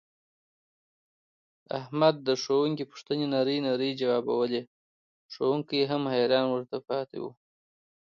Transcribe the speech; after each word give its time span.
احمد 1.79 2.15
د 2.27 2.29
ښوونکي 2.41 2.83
پوښتنې 2.91 3.25
نرۍ 3.33 3.57
نرۍ 3.67 3.91
ځواوبولې 4.01 4.61
ښوونکی 5.33 5.75
یې 5.79 5.85
هم 5.91 6.01
ورته 6.05 6.11
حیران 6.15 6.47
پاتې 6.89 7.17
و. 7.23 7.25